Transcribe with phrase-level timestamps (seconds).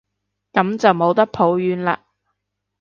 [0.53, 1.99] 噉就冇得抱怨喇